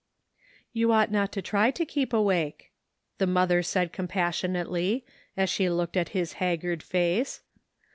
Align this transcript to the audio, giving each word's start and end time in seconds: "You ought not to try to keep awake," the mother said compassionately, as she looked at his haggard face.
"You 0.73 0.91
ought 0.91 1.11
not 1.11 1.31
to 1.33 1.43
try 1.43 1.69
to 1.69 1.85
keep 1.85 2.11
awake," 2.11 2.71
the 3.19 3.27
mother 3.27 3.61
said 3.61 3.93
compassionately, 3.93 5.05
as 5.37 5.47
she 5.47 5.69
looked 5.69 5.95
at 5.95 6.09
his 6.09 6.33
haggard 6.41 6.81
face. 6.81 7.43